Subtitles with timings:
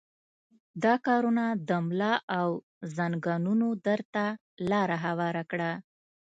[0.83, 2.49] دا کارونه د ملا او
[2.95, 4.25] زنګنونو درد ته
[4.69, 5.71] لاره هواره کړه.